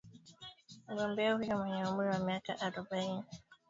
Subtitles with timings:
[0.87, 3.23] Mgombea huyo mwenye umri wa miaka arobaini